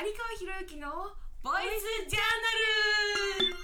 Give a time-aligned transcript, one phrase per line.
[0.00, 0.88] 有川博之の
[1.42, 2.54] ボイスジャーナ
[3.50, 3.58] ル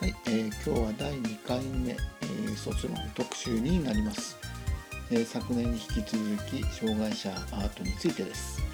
[0.00, 4.36] はい、えー今日は第2回目、えー卒論特集になります、
[5.10, 8.67] えー昨年に引き続き障害者アートについてです。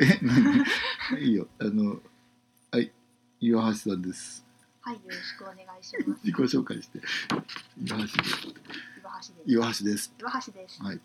[0.00, 2.00] え 何いいよあの
[2.70, 2.90] はい
[3.40, 4.44] 岩橋さんです
[4.80, 6.20] はい、よろしくお願いします。
[6.24, 7.00] 自己紹介して
[7.84, 8.48] 岩橋です
[8.96, 9.44] 岩橋です。
[9.46, 10.82] 岩橋です岩橋です。
[10.82, 11.00] はい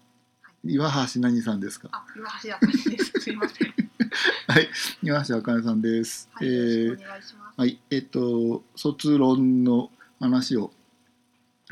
[0.66, 1.90] 岩橋何さんですか？
[1.92, 3.12] あ、岩橋あかりです。
[3.20, 3.74] すいません。
[4.48, 4.70] はい
[5.02, 6.52] 岩橋あかねさんです、はい、え
[6.86, 7.60] よろしーくお願いします。
[7.60, 10.72] はい、えっと、卒論の話を、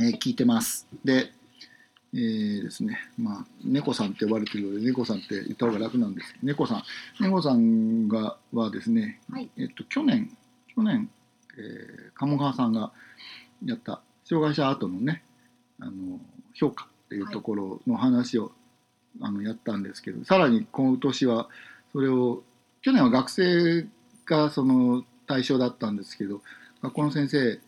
[0.01, 0.85] えー聞いてます。
[1.05, 1.33] で、
[2.13, 6.35] えーですね、まあ、猫さんって呼ばれてるので、猫さんって言った方が楽なんです。
[6.43, 6.83] 猫さん、
[7.21, 9.49] 猫さんがはですね、はい。
[9.57, 10.35] えっと、去年、
[10.75, 11.09] 去年、
[11.57, 12.91] えー鴨川さんが
[13.65, 15.23] やった障害者アートのね、
[15.79, 16.19] あの
[16.53, 18.51] 評価っていうところの話を、
[19.21, 21.49] あのやったんですけど、さらに今年は
[21.93, 22.43] それを、
[22.81, 23.87] 去年は学生
[24.25, 26.41] がその対象だったんですけど
[26.81, 27.59] 学校の先生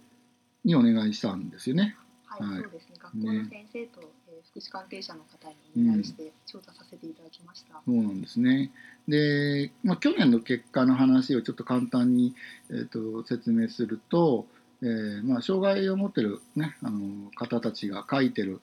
[0.66, 1.95] にお願いしたんですよね。
[2.25, 2.61] はい、はい。
[2.63, 2.95] そうですね。
[3.00, 4.07] 学校の先生と、えー
[4.53, 7.74] 福祉関係者の方にお願いして調査させていただきました。
[7.74, 8.72] そうなんですね
[9.08, 12.36] で、まあ、去年の結果の話をちょっと簡単に、
[12.69, 14.46] えー、と説明すると、
[14.84, 18.62] えーまあ、障害を持ってる、ね、あの方たちが描いてる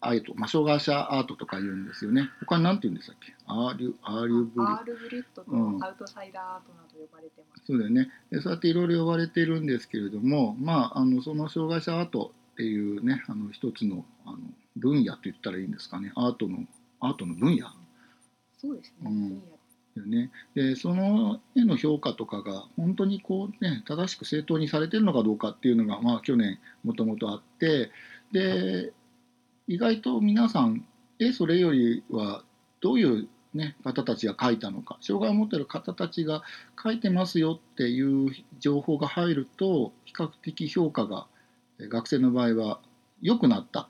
[0.00, 2.30] アート、まあ、障害者アートとか言うんですよね。
[2.40, 3.34] 他に何て言うんでしたっけ？
[3.46, 7.64] アーリュアーリュブリアールブリュットとうんアウトサイダーアートなど呼ばれてます。
[7.66, 14.38] そうだよねでそうやっていろいろ呼ばれているんですけれども、まあ、あのその障害者アートっていうねあの一つのあの
[14.78, 16.12] 分野と言ったらいいんですかね。
[16.14, 16.58] アートの
[17.00, 17.66] アートの分野。
[18.60, 19.10] そうですね。
[19.96, 20.10] うん。
[20.10, 20.30] ね。
[20.54, 27.90] でその絵の評価とかが本当にこうね正しく正当にされてるのかどうかっていうのが、まあ、去年もともとあって
[28.32, 28.92] で
[29.66, 30.84] 意外と皆さん
[31.18, 32.44] えそれよりは
[32.80, 36.42] どういう、ね、方たちが書いたのか障害を持ってる方たちが
[36.80, 41.26] 書いてますよっていう情報が入ると比較的評価が
[41.80, 42.80] え学生の場合は
[43.20, 43.80] 良くなった。
[43.80, 43.88] あ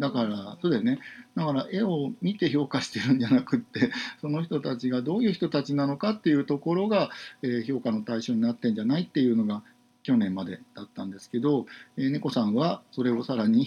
[0.00, 0.98] だからそうだよね
[1.36, 7.10] だから絵を見て評価してるんじゃなくって その人たちがどういう人たちなのかっていうところが、
[7.42, 9.62] えー評価の対象になってんじゃないっていうのが
[10.02, 11.66] 去年までだったんですけど、
[11.96, 13.66] えー猫さんはそれをさらに、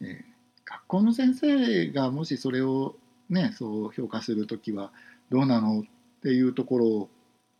[0.00, 0.38] えー
[0.70, 2.94] 学校の先生がもしそれを
[3.30, 4.92] ねそう評価する時は
[5.30, 5.84] どうなのっ
[6.22, 7.08] ていうところ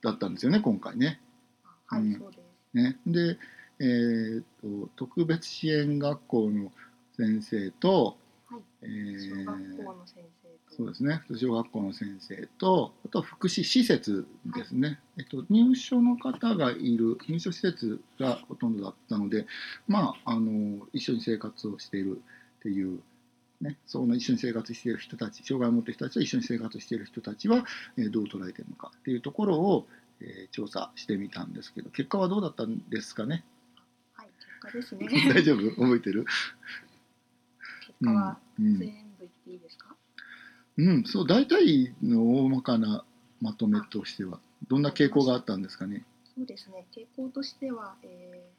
[0.02, 1.18] だったんですよね今回ね。
[1.88, 2.42] あはい、うんそうです。
[2.74, 3.38] ねで、
[3.78, 6.70] えーと特別支援学校の
[7.18, 8.16] 先生と、
[8.48, 10.74] はいえー小学校の先生と。
[10.76, 19.46] そうですね小学校の先生とあとは福祉施設ですね、えっと、入所の方がいる入所施設がほとんどだったので
[19.88, 22.22] まああの一緒に生活をしている
[22.58, 23.00] っていう。
[23.60, 27.64] ね、その一緒に生活している人たち障害を持っている人たちと一緒に生活している人たちは、
[27.96, 29.88] えーどう捉えているのかっていうところを、
[30.20, 33.42] えー調査してみたんですけど結果はどうだったんですかね？
[34.14, 35.08] はい、結果ですね。
[35.34, 35.70] 大丈夫？
[35.70, 36.24] 覚えてる？
[38.00, 38.84] 結果はうん全部
[39.20, 39.94] 言っていいですか。
[40.76, 43.04] うん、そう大体の大まかな
[43.41, 44.38] まとめとしては
[44.69, 46.04] どんな傾向があったんですかね？
[46.37, 46.87] そうですね。
[46.94, 48.50] 傾向としては、え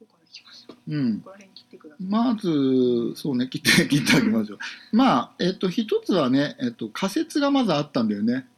[0.00, 0.76] どこからいきましょう。
[0.96, 2.06] うんこ、こら辺切ってください。
[2.06, 4.58] まずそうね切って 切ってあげましょう。
[4.96, 8.48] まあえっと一つはねえっと仮説がまずあったんだよね。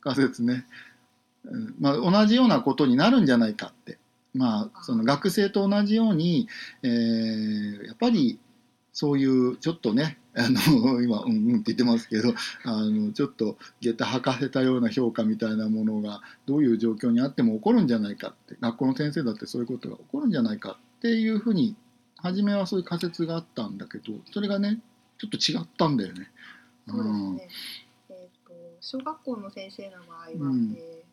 [0.00, 0.66] 仮説ね。
[1.44, 3.98] うんまあ同じようなことになるんじゃないかって。
[4.34, 6.48] まあその学生と同じように、
[6.82, 8.38] えーやっぱり
[8.92, 12.32] そういうちょっとねあの 今うんうんって言ってますけど
[12.64, 21.74] あのちょっと下駄履かせたような評価みたいなものがどういう状況にあっても起こるんじゃないかって学校の先生だってそういうことが起こるんじゃないかっていうふうに
[22.16, 24.80] 初めはそういう仮説があったんだけどそれがね
[25.18, 26.30] ちょっと違ったんだよね。
[26.88, 27.48] そうですね。
[28.10, 31.04] えっ、と小学校の先生の場合は、うんえ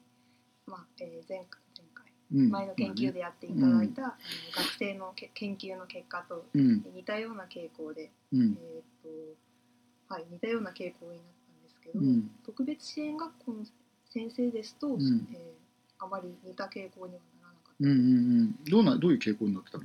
[0.67, 4.17] ーまあえー前回前回うん前の研究でやっていただいた、
[4.55, 6.85] 学生のけ研究の結果とうん。
[6.95, 8.57] 似たような傾向で、うん。
[8.59, 12.31] えーとはい、似たような傾向になったんですけど、うん。
[12.45, 13.65] 特別支援学校の
[14.09, 15.27] 先生ですと、ん。
[15.33, 15.61] えー
[16.03, 17.99] あまり似た傾向にはならなかった、うんうんう
[18.45, 18.55] ん。
[18.63, 19.83] どうなどういう傾向になってたの？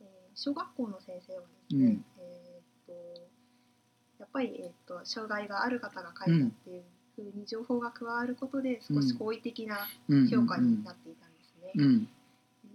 [0.00, 2.04] えー小学校の先生はですね、うん。
[2.18, 2.92] えーと
[4.20, 6.82] やっぱり、えー、と障害がある方が書いたっていう
[7.16, 9.78] ふうに情報が加わることで少し好意的な
[10.08, 10.28] うん。
[10.28, 11.31] 評価になっていたんですね。
[11.76, 12.08] うん。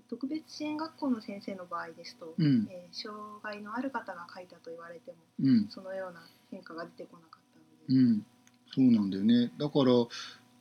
[0.09, 2.67] 特別支援学校の先生の場合ですと、うん。
[2.71, 5.67] えー障害のある方が書いたと言われてもうん。
[5.69, 6.21] そのような
[6.51, 8.25] 変化が出てこなかったので、うん。
[8.73, 9.51] そうなんだよね。
[9.57, 9.91] だから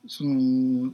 [0.08, 0.92] その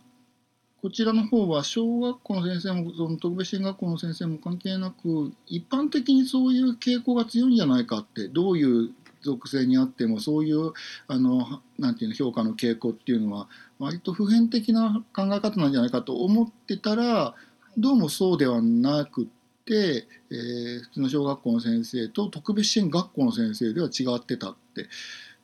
[0.83, 8.91] こちらの方は小学校の先生もその特別支援学校の先生も関係なく一般的にそういう傾向が強いんじゃないかってどういう
[9.23, 10.73] 属性にあってもそういう
[11.07, 13.49] あのなんていうの評価の傾向っていうのは
[13.79, 17.37] 割と普遍的な考え方なんじゃないかと思ってたらは
[17.77, 19.27] いどうもそうではなくっ
[19.65, 24.89] て、えー普通の小学校の先生と特別支援学校の先生では違ってたって。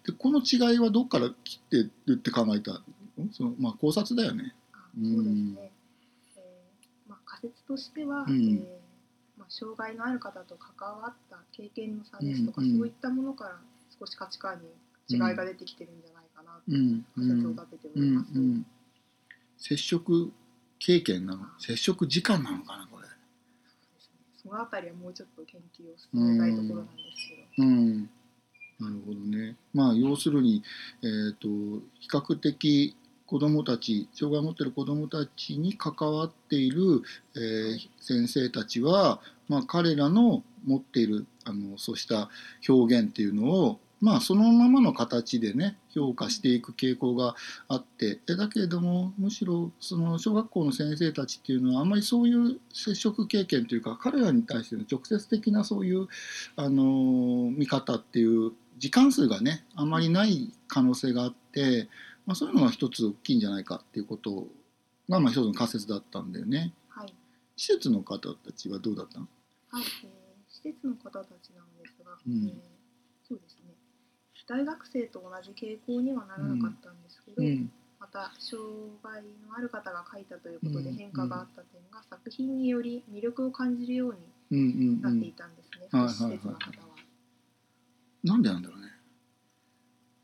[0.06, 1.76] でこの違いはどっから来て
[2.06, 2.72] るって考えた？
[2.72, 2.82] の
[3.32, 4.54] その、まあ、考察だよね。
[4.72, 5.72] あそうですね、
[6.36, 8.66] えーまあ、仮説としては、うん
[9.48, 13.56] 障害のある方と関わった経験の差ですとか、うんうんそういったものから
[13.98, 14.68] 少し価値観に
[15.08, 18.32] 違いが出てきてるんじゃないかなとうん仮説を立てております。
[18.34, 18.66] うんうん
[19.58, 20.32] 接触
[20.78, 23.02] 経験なの接触時間なのかなこれ。
[23.02, 23.08] で
[23.98, 24.20] すね。
[24.40, 28.02] そのあたりはもうちょっと研究を進めたいところなんですけど、うん、
[28.78, 29.56] なるほどね。
[29.74, 30.62] まあ要するに、
[31.02, 31.48] えー、と
[31.98, 32.96] 比較的
[33.26, 37.02] 子どもたち障害を持っている子どもたちに関わっている、
[37.36, 42.28] えー先生たちは、まあ、彼らの持っているあのそうした
[42.68, 47.34] 表現っていうのを、まあ、そのままの形でね評価していく傾向が
[47.68, 56.08] あってえだけれどもむしろその小学校の先生たちっていうのはあんまりそういう接触経験というか彼らに対しての直接的なそういう
[56.56, 61.88] あの見方っていう時間数がねあんまりない可能性があって、
[62.26, 64.46] まあ、そういうのが一つ大きいんじゃないかっていうこと
[65.08, 66.72] が、まあ、一つの仮説だったんだよね。
[66.90, 67.14] はい
[67.58, 69.26] 施設の方たちはどうだったの？
[69.70, 69.85] はい。
[70.05, 72.49] えー施設の方たちなんですが、うん。
[72.49, 72.61] えー
[73.29, 73.75] そうですね。
[74.49, 77.70] 大学生と同じ傾向にはならなかったんですけど、うん。
[78.00, 78.65] また障
[79.03, 80.97] 害のある方が書いたということでうん。
[80.97, 84.17] 変化があった点が作品により魅力を感じるよう
[84.50, 86.88] うんうんになっていうん、たんですね、うんはい福祉施設の方は。
[88.25, 88.87] なんでなんだろうね。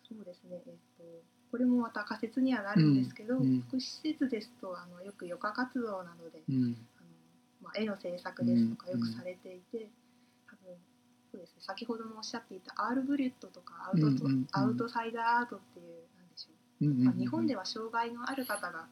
[0.09, 1.05] そうですね、えっと
[1.51, 3.61] これもまた仮説にはなるんですけど、うんうん。
[3.69, 6.41] 福祉施設ですとあのよく余暇活動などで、
[7.65, 9.91] まあ、絵の制作ですとかうんよくされていて、
[10.47, 10.77] 多分
[11.33, 16.51] そうですね先ほどもおっしゃっていたアール・ブリュットとかアウト,、うんうんうんアウトサイダーアートっていうなんでしょ
[16.83, 16.85] う。
[16.85, 18.87] うんうんうんまあ、日本では障害のある方が、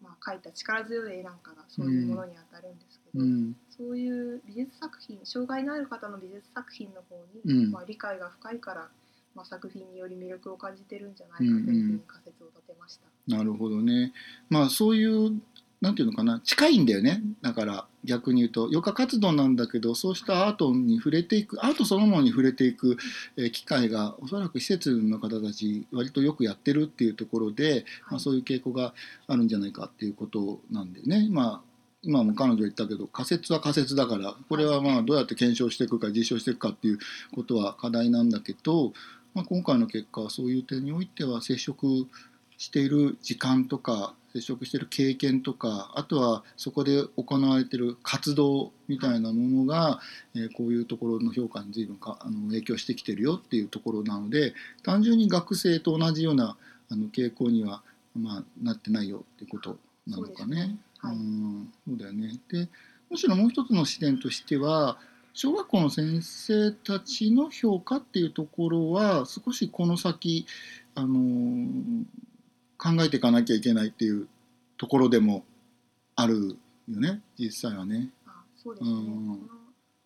[0.00, 3.56] まあ、描いた力強い絵なんかがそういうものに当たるんですけど、うん。
[3.76, 7.70] そういう美術作品障害のある方の美術作品の方に、うん。
[7.70, 8.88] まあ、理解が深いから、
[9.34, 13.36] まあ、作品により魅力を感じてるんじゃないかというふうに仮説を立てました。
[13.36, 14.12] なるほどね。
[14.48, 15.40] まあそういう
[15.80, 16.40] なんていうのかな？
[16.40, 17.22] 近いんだよね。
[17.40, 22.98] だから逆に言うと余暇活動なんだけどそうしたアートに触れていくアートそのものに触れていく、
[23.36, 28.94] えー機会がおそらく施設の方たち割とよくやってるっていうところで、まあ、そういう傾向が
[29.26, 31.28] あるんじゃないかっていうことなんでね。
[31.30, 31.70] まあ
[32.02, 36.98] 今も彼女言ったけど仮説は仮説だからこれはまあどうやって検証していくか実証していくかっていう
[37.34, 38.94] ことは課題なんだけど、
[39.34, 42.06] まあ、今回の結果はそういう点においては接触
[42.60, 49.98] している時間とか接触している経験とかあとはそこで行われている活動みたいなものが、
[50.34, 54.52] えーこういうところの評価に随分かあの影響してきてるよっていうところなので
[54.82, 56.56] 単純に学生と同じような
[56.90, 57.82] あの傾向には、
[58.14, 60.76] まあ、なってないよっていうことなのかね。
[61.00, 61.10] そう。
[61.10, 61.16] はい。
[61.16, 61.72] うん。
[61.88, 62.38] そうだよね。
[62.52, 62.68] で
[63.10, 64.98] むしろもう一つの視点としては
[65.32, 70.46] 小学校の先生たちの評価っていうところは少しこの先、
[70.94, 72.04] あのー
[72.96, 74.28] 考えていかなきゃいけないっていう
[74.76, 75.44] ところでも
[76.16, 76.56] ある
[76.88, 77.20] よね。
[77.38, 78.10] 実際はね。
[78.26, 79.06] あそうですね、うん。
[79.06, 79.58] この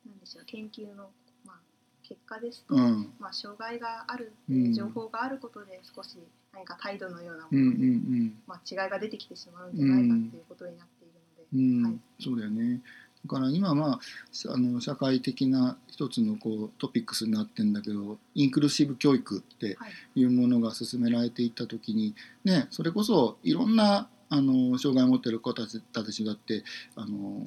[0.07, 1.11] なんでしょう研究の、
[1.47, 1.57] まあ、
[2.03, 3.13] 結果ですと、うん。
[3.19, 6.19] まあ、障害があるうん情報があることで少し
[6.53, 8.43] 何か態度のようなもうんうので、ん。
[8.47, 11.85] まあ、違いが出てきてしまうんじゃないかっていうことになっているので、うん。
[11.85, 11.91] うん。
[11.91, 12.81] はいそうだよね。
[13.25, 19.93] だから今まああの社会的な一つのこうトピックスになってんだけどインクルーシブ教育ってはい。
[20.17, 22.15] いうものが進められていった時に、
[22.45, 26.65] ね、それこそいろんなあの障害を持っている子たちたちだって
[26.97, 27.43] あの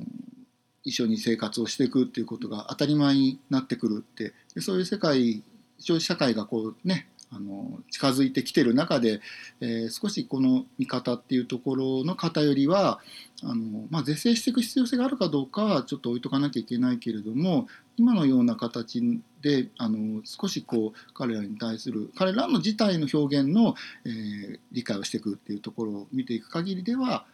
[0.83, 5.43] 一緒に生活をしていくっていうことが当たり前になってくるってでそういう世界
[5.79, 9.19] 社会がこうねあの近づいてきてる中で、
[9.59, 12.99] えー少しこの見方っていうところの偏りは
[13.43, 17.67] あの、まあ、是正していく必要性があるかどうかはちょっと置いとかなきゃいけないけれども
[17.97, 19.01] 今のような形
[19.41, 27.25] であの少しこう彼らに対する彼らの自体の表現の、えー理解をしていくっていうところを見ていく限りでは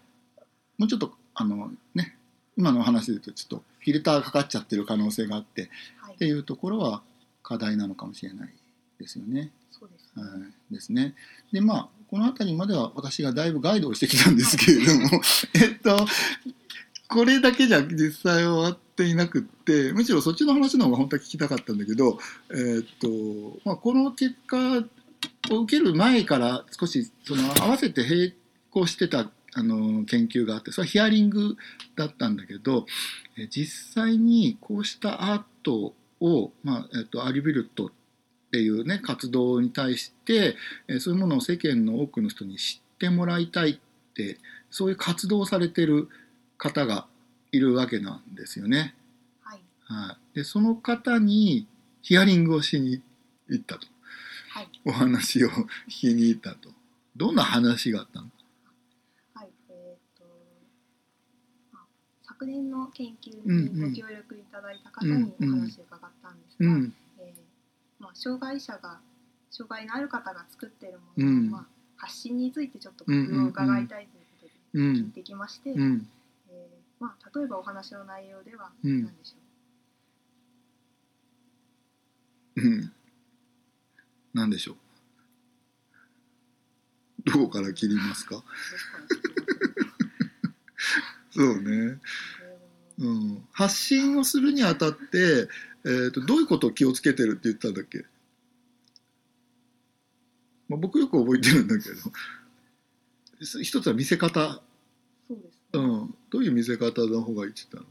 [0.77, 2.15] もうちょっとあのね
[2.57, 7.01] 今の話で言うとちょっとフィルターがかかっちゃってる可能性があってはいっていうところは
[7.41, 8.53] 課題なのかもしれない
[8.99, 9.51] ですよね。
[9.83, 11.15] そうですねはい、ですね。
[11.51, 15.21] でまあこの辺りまでは私がだいぶガイドをしてきたんですけれども
[15.55, 16.05] えっと
[17.09, 22.17] これだけじゃ実際終わっていなくってむしろそっちの話の方が本当は聞きたかったんだけど、
[22.51, 24.85] えっとまあ、この結果
[25.51, 28.33] を受ける前から少しその合わせて並
[28.71, 31.57] 行してたあの研究があってそれはヒアリング
[31.95, 32.85] だったんだけど
[33.37, 37.89] え実際にこうしたアートを、まあえっとアリビルットっ
[38.53, 40.55] ていうね活動に対して
[40.87, 44.37] えそういうものを世間の多くの人に知ってもらいたいって
[44.69, 46.07] そういう活動をされてる
[46.59, 47.07] 方が
[47.51, 48.93] いるわけなんですよね。
[49.41, 49.61] はい。
[49.85, 51.65] はい、でその方に
[52.03, 53.01] ヒアリングをしに
[53.47, 53.87] 行ったと。
[54.49, 54.67] はい。
[54.85, 56.69] お話を聞きに行ったと。
[57.17, 58.27] どんな話があったの？
[59.33, 59.49] はい。
[59.69, 60.25] えっ、と、
[61.71, 61.83] まあ、
[62.21, 67.02] 昨年の研究うんうんにご協力いただいた方にお話を伺ったんですが、うんえーまあ、
[68.13, 68.99] 障害者が
[69.51, 71.51] 障害のある方が作っているものの、うん。
[71.51, 71.65] まあ、
[71.97, 74.93] 発信についてちょっと工夫を伺いたいということでうん。
[74.93, 76.07] 聞いてきまして、うん。
[76.49, 79.03] えーまあ、例えばお話の内容ではうん。
[79.03, 79.35] 何でしょ
[82.55, 82.61] う？
[82.69, 82.91] ん。
[84.33, 84.75] 何でしょう？
[87.25, 88.43] どこから切りますか？
[91.31, 91.99] そうね、
[92.99, 95.47] うん、発信をするにあたって、
[95.85, 98.05] えー、とどういうことを気をつけてるって言ったんだっけ、
[100.69, 101.95] まあ、僕よく覚えてるんだけど。
[103.61, 104.61] 一つは見せ方、
[105.27, 107.89] そうですね、うん、どういう見せ方の方がいいって言った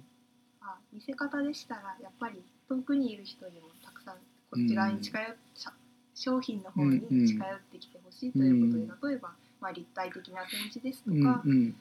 [0.67, 0.73] の？
[0.73, 4.17] あ見せ方でしたらやっぱり遠くにいる人にもたくさん
[4.51, 5.75] こちらに近寄っ、しゃ
[6.15, 11.75] 商品の方に近寄ってきてほしいということで、例えば、まあ、立体的な展示ですとうんか、うん。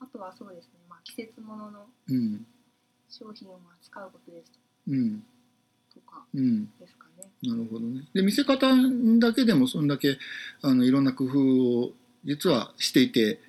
[0.00, 2.46] あとはそうですね、まあ、季節もののうん。
[3.10, 4.52] 商品を扱うことです
[4.88, 5.24] うん
[6.06, 6.66] とかうん。
[6.78, 7.28] ですかね。
[7.42, 8.02] なるほどね。
[8.14, 8.68] で見せ方
[9.18, 10.18] だけでもそんだけ
[10.62, 11.38] あのいろんな工夫
[11.80, 11.92] を
[12.24, 13.40] 実はしていて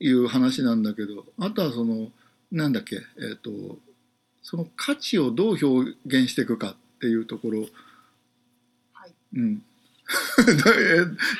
[0.00, 2.08] いう話なんだけどあとはその
[2.50, 3.50] なんだっけえっ、と
[4.42, 7.60] その価値をどう表現していくかっていうところ。
[8.92, 9.62] はい、うん。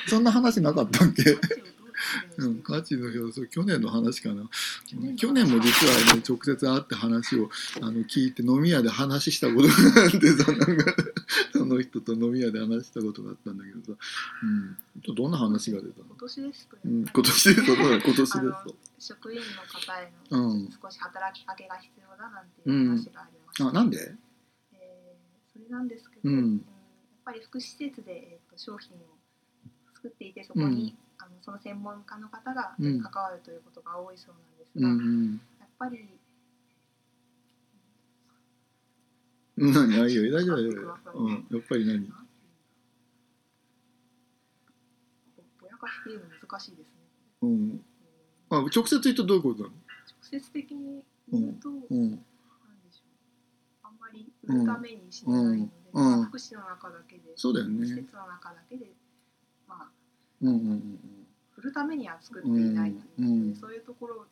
[0.07, 1.37] えそんな話なかったっけ、
[2.39, 4.49] ううん、価値の表現去年の話かな。
[5.17, 10.95] 去年も実はね直接会って話をあの聞いて飲み屋で話したことがあってさなんか
[11.53, 13.99] その人と飲み屋で話したことがあったんだけどさ、
[14.43, 14.47] う
[15.13, 16.07] ん、どんな話が出たの？
[16.09, 18.39] 今年ですと、うん、今年です今年です
[18.99, 20.65] 職員の方へうん。
[20.65, 23.69] の少し働きかけが必要だなんていう話がありました。
[23.69, 23.99] あなんで？
[24.75, 26.53] えーそれなんですけど、うん。
[26.53, 26.61] やっ
[27.27, 29.01] ぱり福祉施設で、えー、と商品を
[29.95, 31.12] 作っていてそこに、あの
[31.43, 33.03] その専門家の方がうん。
[33.03, 35.41] 関わるということが多いそうなんですうが、ん。
[35.61, 36.09] やっぱり
[39.59, 39.73] うん。
[39.73, 39.99] 何？
[39.99, 40.21] 大丈
[40.55, 42.07] 夫うん、やっぱり何？
[45.37, 46.95] ぼぼやかしっていうの難しいですね。
[47.43, 47.51] うん。
[47.51, 47.85] うん
[48.51, 49.75] あ直接言うとどういうことなの？
[49.75, 52.11] 直接的に言うと、うん。
[52.11, 52.19] なん
[52.85, 53.09] でしょ
[53.83, 53.87] う。
[53.87, 56.05] あんまり売るためにしてないので、うん。
[56.05, 56.19] うん。
[56.21, 58.93] まあ福祉の中だけで、そうだよ施ね設の中だけで、
[59.67, 59.93] まあ、
[60.43, 61.27] うんうんうんうん
[61.63, 63.55] 売るためには作っていないうんうん。
[63.55, 64.25] そういうところを、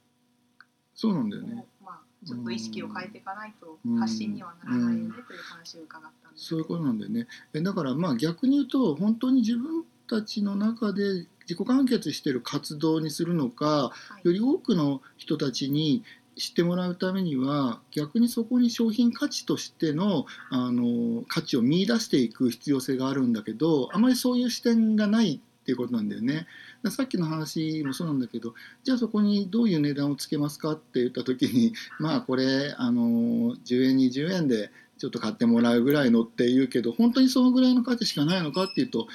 [0.94, 1.64] そうなんだよね。
[1.80, 7.26] まあ、ちょっと意識を変えていかないとうん発信にはならないよねという話を伺ったんですそういうことなんだよね。
[7.54, 14.26] えだからまあ逆に言うと本当に自分たちの中で自己完結してる活動にするのかはい。
[14.26, 16.02] より多くの人たちに
[16.36, 26.48] 知ってもらうためには逆にそこに商品価値としてのあの価値を見出していく必要性があるんだけどあまりそういう視点がないっていうことなんだよね。
[26.88, 39.06] さっきの話もそうなんだけどじゃあそこにどういう値段をつけますかって言った時に まあこれあの10円20円でちょっと買ってもらうぐらいのって言うけど本当にそのぐらいの価値しかないのかっていうと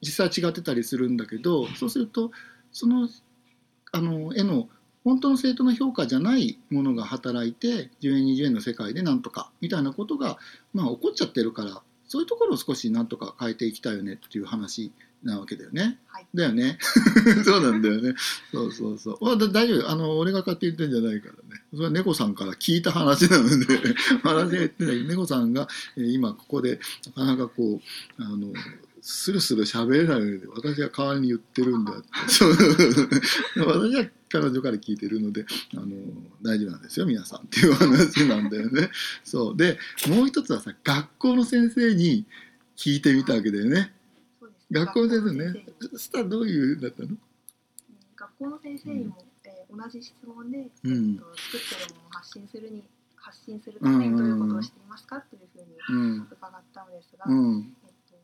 [0.00, 2.32] 実際違ってたりするんだけどそうすると
[2.72, 3.08] その
[3.92, 4.68] あの絵の
[5.04, 10.38] 本当の正当な評価じゃないものが働いて10円20円の世界でなんとかみたいなことが、
[10.72, 15.98] まあ、起こっちゃってるからそういうところを少しなんとか変えていきたいよねっていう話なわけだよね。
[16.06, 16.78] はいだよね。
[17.44, 18.14] そうなんだよね。
[18.52, 19.24] そうそうそう。
[19.24, 19.90] まあ、だ大丈夫。
[19.90, 21.62] あの、俺が勝手に言ってんじゃないからね。
[21.72, 23.66] それは猫さんから聞いた話なので、
[24.22, 25.04] 話が言ってない。
[25.04, 27.80] 猫さんが、えー今ここで、なかなかこ
[28.18, 28.52] う、あの、
[29.02, 32.50] スルスル喋れないので私が代わりに言ってるんだってそう
[33.66, 35.86] 私は彼女から聞いてるのであの
[36.42, 38.90] 大丈夫なんですよ皆さんっていう話なんだよね。
[39.24, 42.26] そうでもう一つはさ学校の先生に
[42.76, 43.92] 聞いてみたわけだよね。
[44.70, 45.84] 学校の先生ね学校の先生。
[45.86, 47.08] にそしたらどういうだったの？
[47.08, 47.18] うん
[48.16, 51.14] 学校の先生にも、えー同じ質問で、うん。
[51.14, 52.84] えっと、作ってるものを発信するに
[53.16, 56.26] 発信するためにどういうことをしていますかというふうにうん。
[56.26, 57.72] 伺ったのですが、うん。
[57.86, 58.16] えっと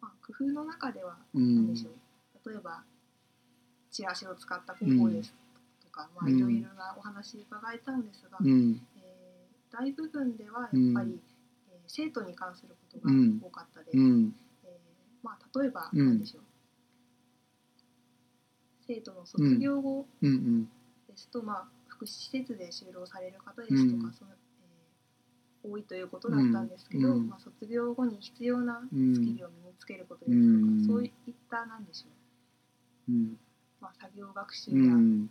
[0.00, 1.56] まあ、工夫の中ではうん。
[1.56, 2.82] 何でしょう、例えば
[3.90, 5.34] チラシを使った広報です
[5.84, 8.80] とか、まあ、いろいろなお話伺えたんですが、うん。
[8.96, 11.20] えー大部分ではやっぱり、うん。
[11.72, 13.40] えー生徒に関することがうん。
[13.42, 13.98] 多かったです。
[15.22, 16.06] まあ、例えばうん。
[16.06, 16.42] 何でしょう、
[18.86, 20.06] 生徒の卒業後
[21.08, 24.12] ですと、まあ、福祉施設で就労される方ですとか、うん。
[24.12, 24.38] そのえー
[25.64, 27.28] 多いということだったんですけど、うん。
[27.28, 29.14] まあ、卒業後に必要なスうん。
[29.24, 30.86] キルを身につけることですとか、うん。
[30.86, 32.08] そういったなんでしょ
[33.08, 33.38] う、うん。
[33.80, 35.30] まあ、作業学習うやん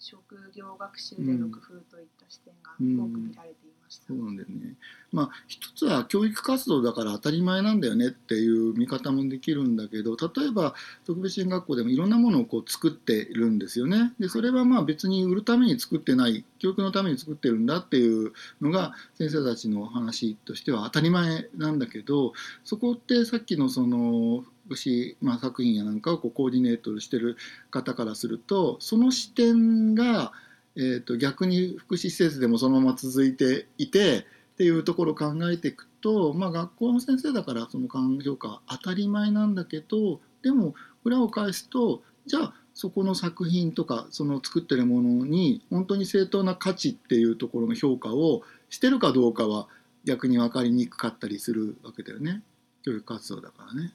[0.00, 4.06] 職業学習での工夫といった視点がうん多く見られていました。
[4.08, 4.74] そうなんだよね。
[5.12, 14.14] まあ一つは教育活動だから当たり前なんだよねっていう見方もできるんだけど例えば特別支援学校でもいろんなものをこう作っているんですよね。
[14.18, 22.32] でそれはまあ別に売るために作ってない教育のために作ってるんだっていうのが先生たちの話としては当たり前なんだけど
[22.64, 27.36] そこってさっきのその福祉、まあ、作品やなんかをこうコーディネートしてる
[27.70, 30.32] 方からするとその視点が、
[30.76, 34.22] えー、と逆に福祉施設でもそのまま続いていてっ
[34.56, 49.66] ていうところを考えていくと、まあ、学校の先生だからその環境下は当たり前なんだけどでも裏を返すとじゃあそこの作品とかその作ってるものに本当に正当な価値っていうところの評価をしてるかどうかは
[50.04, 52.42] 逆に分かりにくかったりするわけだよね
[52.84, 53.92] 教育活動だからね。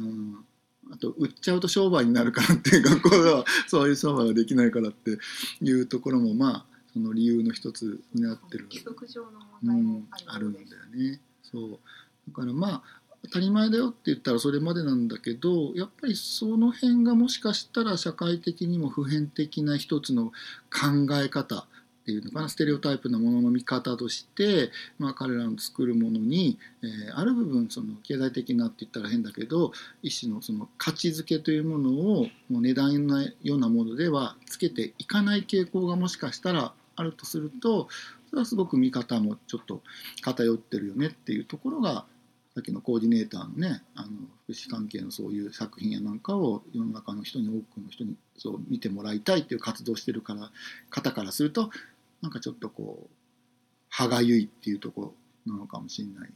[0.00, 0.44] そうん
[0.90, 5.18] あと売っちゃうと商売になるからって 学校ではそういう商売ができないからって
[5.62, 9.30] いうところもまあその理由の一つになってる規則上の
[9.62, 10.60] 問うんああるんだ。
[10.60, 11.20] よね。
[11.42, 11.78] そう
[12.28, 12.82] だからまあ
[13.24, 20.32] 当たり前だよって言ったらそれまでなんだけどやっぱりその辺がもしかしたら社会的にも普遍的な一つの
[20.70, 21.66] 考え方
[22.02, 37.88] っていうのかなステレオタイプなものの見方として、まあ、彼らの作るものに、えーある部分その経済的なって言ったら変だけど一種のその価値づけというものをもう値段のようなものではつけていかない傾向がもしかしたらあるとすると
[38.30, 39.82] それはすごく見方もちょっと
[40.22, 42.06] 偏ってるよねっていうところが
[42.54, 44.08] さっきのコーディネーターのねあの
[44.44, 50.50] 福祉関係のそういう作品やなんかを世の中の人に多くの人にそう見てもらいたいっていう活動してるから
[50.90, 51.70] 方からすると
[52.20, 53.10] なんかちょっとこう
[53.88, 55.14] 歯がゆいっていうとこ
[55.46, 56.32] ろなのかもしれないよね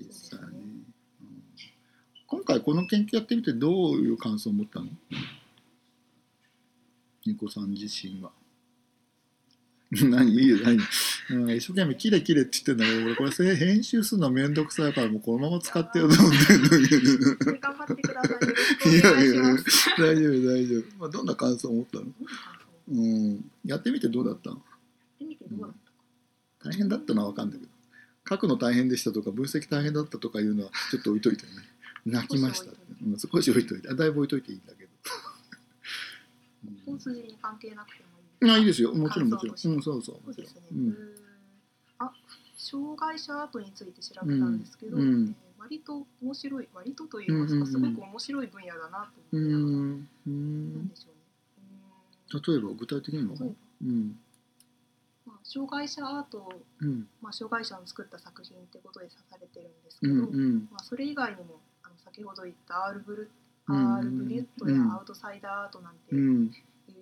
[0.00, 0.46] 実際ね。
[1.20, 1.44] うん。
[2.26, 4.86] 今回この研究やってみてどういう感想を持ったの？
[7.26, 8.30] 猫さん自身は。
[10.08, 10.78] 何いいよ何、
[11.42, 18.28] うん、一生懸命「キレキレ」って言ってんだけど俺これせ編集するのめんどくさいからもうこのまま使ってよと思ってんだけど頑張ってくださ
[18.88, 18.96] い。
[18.96, 19.90] いします。
[19.98, 22.04] 大丈夫大丈夫、まあ、どんな感想を持ったの？
[22.04, 22.12] ど
[22.88, 23.50] うん。
[23.66, 24.56] やってみてどうだったの？
[24.56, 25.76] やってみてどうだった？
[26.64, 26.70] か。
[26.70, 27.72] 大変だったのは分かんないけど。
[28.30, 31.52] 書くの大変でしたとか分析大変だったとかいうのはちょっと置いといてね。
[32.06, 32.66] 泣きました
[33.04, 33.88] うん少し置いといて。
[33.90, 34.90] あだいぶ置いといていいんだけど、
[36.86, 38.11] 本筋に関係なくても
[38.50, 38.92] あいいですよ。
[38.94, 39.54] もちろんもちろん。
[39.54, 40.62] うんそうそうそうですね。
[40.72, 40.88] うん。
[40.88, 41.14] うーん。
[41.98, 42.12] あ、
[42.56, 45.02] 障害者アートについて調べたんですけど、うん。
[45.02, 49.70] うんえー割と面白い、割とと言いますか、すごく面白い分野だなとう思いながら、ん。
[49.70, 49.70] う
[50.26, 52.42] なんんでしょうね。
[52.44, 53.34] 例えば具体的には？
[53.46, 54.18] うーん。
[55.24, 57.06] まあ、障害者アートを、うん。
[57.22, 60.68] まあ、障害者の作った作品ってことで指されてるんですうけど、んうん。
[60.72, 63.30] まあ、それ以外にもあの先ほど言ったアールブル
[63.68, 66.18] うんアールブリュットやアウトサイダーアートなんてう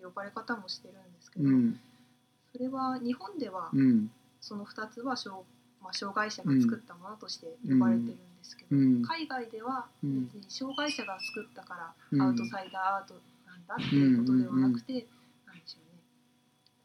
[0.01, 1.79] いうん呼ばれ方もしてるんですけど、うん。
[2.53, 4.11] それは日本ではうん。
[4.41, 5.43] その2つは障,、
[5.83, 9.03] まあ、障害者が作ったものとして呼ばれてるんですけど、うん。
[9.03, 10.25] 海外ではうん。
[10.25, 12.19] 別に障害者が作ったかうん。
[12.19, 13.15] らアウトサイダーアート
[13.47, 15.07] なんだっていうことではなくて、
[15.47, 16.01] なんでしょうね。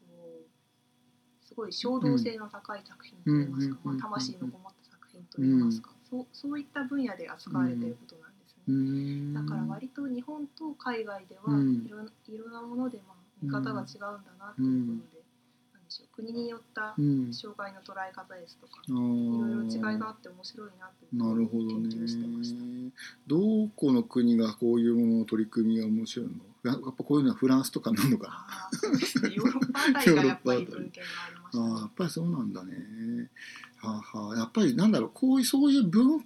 [0.06, 3.96] こうすごい衝動性の高い作品といいますか、うん。
[3.96, 8.35] まあ、魂のこもった作品といいますか、そうそういった分野で扱われていることなんです
[8.68, 11.86] だから割と日本と海外ではうん。
[11.86, 15.22] いろ,、いろんなものでまあ見方が違うんだなということで、
[15.74, 17.32] なんでしょう国によったうん。
[17.32, 22.64] 障害の捉え方ですとか、あいろいろー違いがあって面白いなというなるほど研究してました。
[22.64, 22.90] ね。
[23.28, 26.32] どこの国がこういうものの取り組みが面白いの？
[26.64, 28.34] ややっぱこういうのはフランスとかなのかな？
[28.34, 29.30] ああ、そうですね。
[29.36, 31.62] ヨーロッパあたりがやっぱり文献がありました。
[31.62, 31.70] ね。
[31.70, 32.74] あーやっぱりそうなんだね。
[33.78, 35.10] はあはあ、やっぱりなんだろう。
[35.14, 36.24] こういうそういう文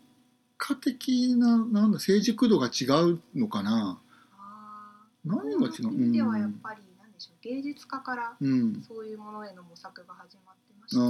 [0.61, 3.99] 果的ななんだ成熟度が違うのかな。
[4.37, 5.59] あ何が違う？
[5.59, 8.83] この国ではやっぱりなんでしょう芸術家からうん。
[8.87, 11.01] そういうものへの模索が始まってまあして、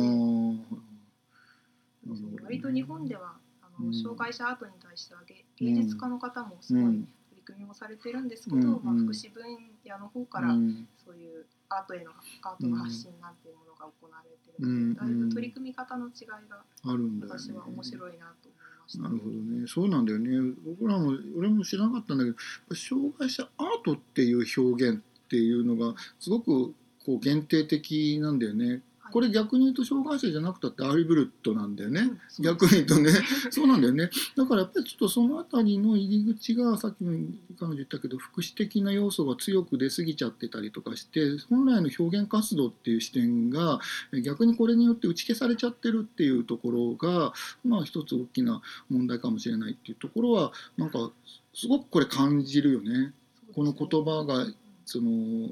[2.07, 3.95] う割と日本ではあの、うん。
[3.95, 8.85] 障害者アートに対しては芸芸術家の方もすごい取り組みもされてるんですけど、うん。
[8.85, 9.43] まあ、福祉分
[9.85, 10.89] 野の方からうん。
[11.05, 12.11] そういうアートへの
[12.43, 14.89] アートの発信なんていうものが行われてるうん。
[14.95, 16.37] ので、だいぶ取り組み方の違いが
[16.85, 17.39] あるんだよね。
[17.41, 19.03] 私は面白いなと思いました。
[19.05, 19.67] なるほどね。
[19.67, 20.55] そうなんだよね。
[20.67, 26.75] 僕らも俺も知らなかったんだけど障害者アートっていう表現っていうのがすごく
[27.07, 28.67] こう限定的なんだよね。
[28.69, 32.03] はいこれ逆に言うと障害者じゃなくたってアーリブルットなんだよね、
[32.39, 33.11] 逆に言うとね。
[33.51, 34.11] そうなんだよね。
[34.37, 37.13] だからやっぱりちょっとそのあたりの入り口がさっきも
[37.59, 43.81] 彼女言ったけど福祉的な要素が強く出過ぎちゃってたりとかして本来の表現活動っていう視点が
[44.13, 47.33] え逆にこれによって打ち消されちゃってるっていうところが
[47.65, 51.11] まあ一つ大きな問題かもしれないっていうところはなんか
[51.55, 53.13] すごくこれ感じるよね。
[53.55, 54.47] この言葉が
[54.85, 55.49] その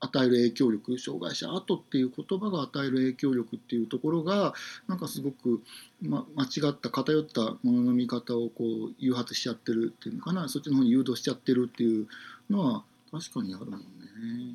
[0.00, 4.54] 与える影響力障害者アートっていう言葉が与える影響力っていうところが
[4.88, 5.60] なんかすごく、
[6.02, 10.48] ま、間違った偏ったものの見方をこう誘発しちゃってるっていうのかな。
[10.48, 12.06] そっちの方に誘導しちゃってるっていう
[12.48, 13.86] のは確かにあるもんね。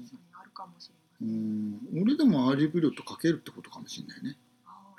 [0.09, 1.99] そうあるかもしれうません。
[1.99, 2.01] ん。
[2.01, 4.37] 俺でもアールブリュット描けるってことかもしれないね。
[4.65, 4.93] あ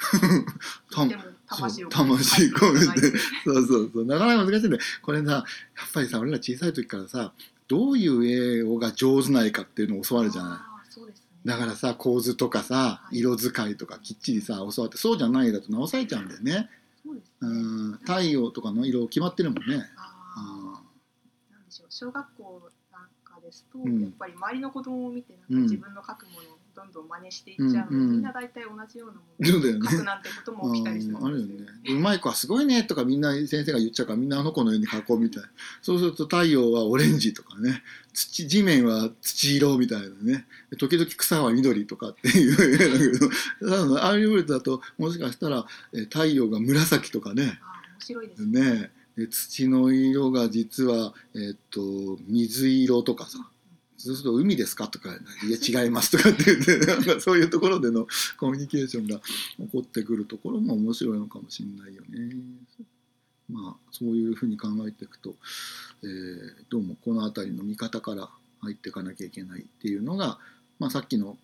[0.93, 3.19] ーでも魂を魂込めて。
[3.45, 4.05] そうそうそう。
[4.07, 4.83] なかなか難しいんだよ。
[5.03, 5.45] これなやっ
[5.93, 7.33] ぱりさ俺ら小さい時からさ
[7.69, 11.03] どういう絵をが上手な絵かっていうのを教わるじゃない。
[11.03, 11.27] うですね。
[11.45, 16.69] だからさ構図とかさはい色使いとかきっちりさ教わってそうじゃないだと直されちゃうんだよね。
[17.05, 17.61] そうですうね。
[17.91, 19.85] ん太陽とかの色決まってるもんね。
[19.97, 31.55] あーなんでしょう小学校なんかですと、うんやっぱり周りの子供を見てなんかうん自分の描くものをどんどん真似していっちゃうので、うんうんみんな大体同じようなもそうだよねのを描くなんてことも起きたりするんですあるよね。
[31.89, 35.49] うまい子はすごいねとかみんな先生が言っちゃうからみんなあの子のように描こうみたいな。
[35.81, 37.83] そうすると太陽はオレンジとかね。
[38.12, 40.47] 土地面は土色みたいなね。
[40.79, 43.29] 時々草は緑とかっていう絵だけど、
[43.61, 47.59] ただアーリだともしかしたらえ太陽が紫とかね。
[47.62, 48.61] あー面白いですね。
[48.61, 51.81] ねで土の色が実は、えっと
[52.29, 53.39] 水色とかさ
[53.99, 55.11] そうすると「海ですか?」とか
[55.47, 58.07] 「いや違います」とかって言って なんかそういうところでの
[58.39, 59.21] コミュニケーションが
[59.59, 62.37] 起こってくるところも面白いのかもしれないよね。
[63.49, 65.37] まあそういうふうに考えていくと、
[66.03, 68.29] えーどうもこの辺りの見方から
[68.61, 70.39] 入っていかなきゃいけないっていうのが、
[70.81, 71.39] まあ、さっきの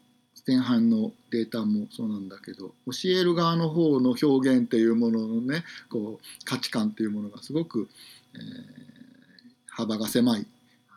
[0.47, 7.89] 前半のデータもそうなんだけど教える側の方の表現っていうもののねこう価値観っていうものがすごく、
[8.35, 8.93] えー
[9.75, 10.47] 幅が狭い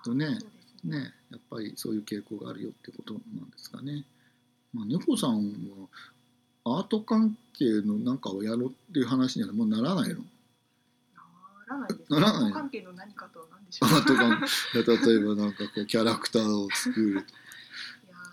[0.04, 0.38] とね
[0.86, 1.00] ね。
[1.00, 4.04] ねやっぱりそういう傾向があるよってことなんですかね。
[4.74, 5.54] まあ、猫さん
[6.64, 10.22] はアート関係のなんかをやろうっていう話にはもうならないの？
[11.68, 12.12] ならないです。
[12.12, 15.08] ならない関係の何かとは何でしょアう。
[15.08, 17.46] 例えばなんかこうキャラクターを作ると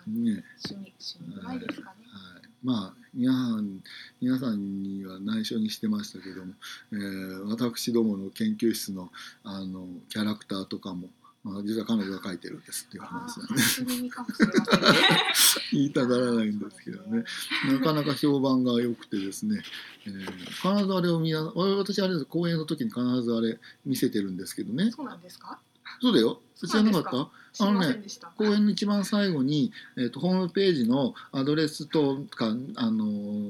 [0.07, 2.07] ね、趣味趣味ぐらいですかね。
[2.11, 3.83] はい、まあ皆さん
[4.21, 6.55] 皆さんには内緒にしてましたけども、
[6.93, 9.11] えー私どもの研究室の
[9.45, 11.09] あのキャラクターとかも、
[11.45, 14.89] まあ、実は彼女が描いてるんですっていうあ話なんあ、で初耳かもしれませんね。
[15.73, 17.25] 言いたがらないんですけどね
[17.69, 19.61] なかなか評判が良くてですね、
[20.07, 20.33] えー
[20.75, 25.59] 必ずあれを見な私あれです公演の時に必ずあれ見せてるんですけどねそうなんですか？
[26.01, 27.31] そうだよ知らなかった？
[27.53, 28.29] 知りませんでした。
[28.37, 33.05] 公演の一番最後に、えー、とホームページのアドレスとかあの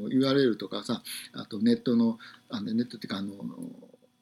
[0.08, 1.02] URL とかさ
[1.34, 3.34] あとネットのあのネットっていうかあの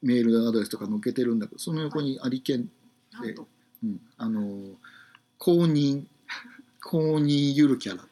[0.01, 2.69] メールアドレスとか載っけてるんだけどその横にありけん、
[3.13, 3.47] なんと。
[3.83, 4.75] うん、あの
[5.37, 6.05] 公認
[6.83, 8.03] 公認ゆるキャラ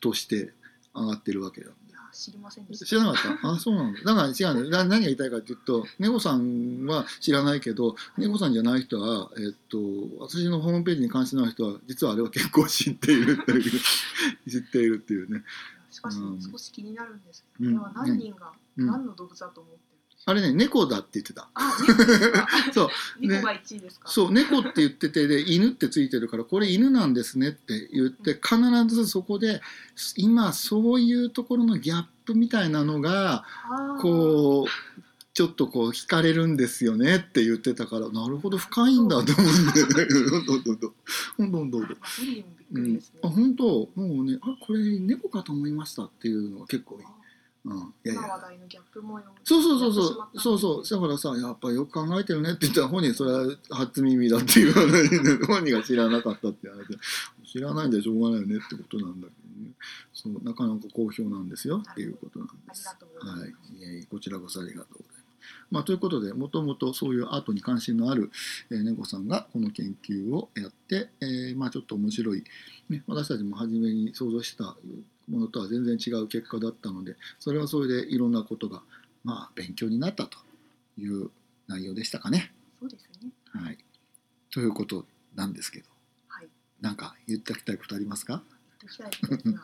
[0.00, 0.52] として
[0.94, 1.68] 上がってるわけよ。
[1.88, 2.86] いやー、知りませんでした。
[2.86, 3.48] 知らなかった？
[3.52, 4.00] あそうなんだ。
[4.02, 9.78] だから違う何が言いたいかっていうと猫さんは知らないけど猫さんじゃない人は、えっと、
[10.20, 13.70] 私のホームページに関心のある人は実はあれは結構知っているという
[14.50, 15.42] 知っているっていうね。
[15.90, 16.40] しかしうん。
[16.42, 17.78] 少し気になるんですけど、うん。
[17.78, 18.86] これは何人がうん。
[18.86, 19.74] 何の動物だと思っ。
[20.26, 21.48] あれね、猫だって言ってた。
[22.74, 22.88] そう。
[23.20, 28.58] 猫が1位ですか、ね、そう、猫って言ってて、で、犬ってついてるから、これ犬なんですねって言って、必
[28.94, 29.62] ずそこで、
[30.16, 33.44] 今、そういうところのギャップみたいなのが、
[34.00, 35.00] こう、
[35.32, 39.94] ちょっとこう、惹かれるんですよねって言ってたから、なるほど、深いんだと思うんだよね。
[39.94, 40.92] どんどんどんどん
[41.38, 41.96] どんどんどん。
[42.70, 43.88] うん、あ本当？
[43.94, 47.06] もうねあこれ猫かと思いましたっていうのは結構いい。
[47.64, 49.26] うん、いやい今話や題のギャップ模様。
[49.44, 56.96] そうそうそうそうそうそうだからさやっぱよく考えてるねって言ったら本人それは初耳だっていう話で本人が知らなかったっていう話で
[57.46, 59.72] 知らないんでしょうがないよねってことなんだけどね
[60.12, 62.86] そうなかなか好評なんですよっていうことなんです。
[62.86, 62.94] は
[63.46, 65.18] い、こちらこそありがとうございます。
[65.70, 68.30] まあ、ということでもともとそういうアートに関心のある、
[68.70, 72.44] えー、猫さんがこの研究をやって、えーまあ、ちょっと面白い、
[72.88, 74.76] ね、私たちも初めに想像した
[75.28, 78.82] ものとは全然違う結果だったのでそれはそれでいろんなことが、
[79.24, 80.38] まあ、勉強になったと
[80.98, 81.30] いう
[81.66, 82.52] 内容でしたかね。
[82.80, 83.30] そうですね。
[83.52, 83.78] はい、
[84.50, 85.86] ということなんですけど。
[86.28, 86.48] はい。
[86.80, 88.42] なんか言っておきたいことありますか？
[88.80, 89.60] 言っておきたいことですが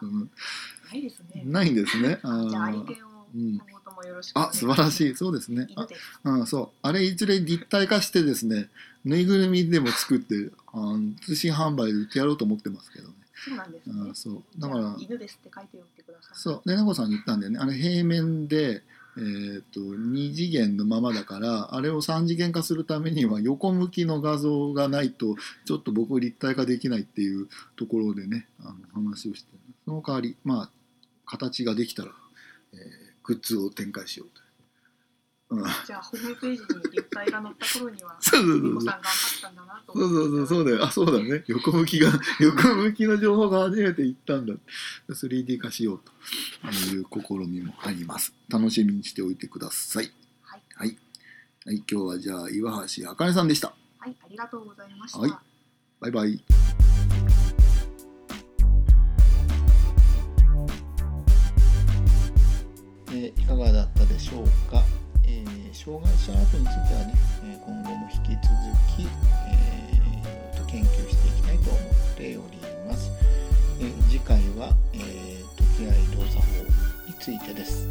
[0.93, 1.43] ないですね。
[1.47, 2.21] ないんですね。
[2.23, 5.15] あじゃあアリーペンをうん今後ともよろしくお願あ素晴らしい。
[5.15, 5.69] そうですね。
[5.77, 5.89] あ
[6.25, 6.79] うん、そう。
[6.83, 8.69] あれいずれ立体化してですね
[9.05, 13.15] ぬいぐるみでも作ってあー通信販売で売ってやろうと思ってますけどね。
[13.35, 13.95] そうなんですね。
[13.99, 14.43] あーそう。
[14.59, 16.39] だからあ犬ですって書いておいてください。
[16.39, 16.69] そう。
[16.69, 17.59] で猫さんに言ったんだよね。
[17.59, 18.83] あれ平面で、
[19.17, 29.49] えー、と2次元のままだからあれを3次元化するためには横向きの画像がないとちょっと僕立体化できないっていうところでねあの話をして。
[29.85, 30.71] その代わりまあ
[31.27, 32.13] 形ができたら、
[32.73, 34.44] えーグッズを展開しようと。
[35.51, 35.65] うん。
[35.87, 38.69] じゃあホームページに立体が載った頃にはそうそうそうそう。
[38.69, 40.85] 猫さん頑張ったんだなとそうそうそうそううだよ。
[40.85, 41.45] あそうだね。
[41.47, 44.55] 横向きが 横向きの情報が初めていったんだ
[45.09, 46.13] 3D 化しようと。
[46.95, 48.35] いう試みもあります。
[48.49, 50.11] 楽しみにしておいてください。
[50.43, 50.97] はい、はい、
[51.67, 53.75] はい、今日はじゃあ岩橋あかねさんでした。
[53.99, 55.33] はい、ありがとうございました、はい。
[56.01, 56.45] バイバイ。
[63.17, 65.04] えーいかがだったでしょうか、え
[65.75, 68.55] 障害者薬についてはね、え今後も引き続
[68.97, 69.09] き、
[69.51, 71.83] えー、と研究していきたいと思っ
[72.17, 72.59] ており
[72.89, 73.11] ます。
[73.81, 76.65] え次回は、えーと、合動作法
[77.09, 77.89] についてです。